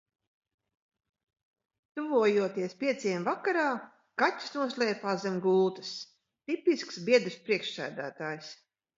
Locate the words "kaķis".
4.21-4.55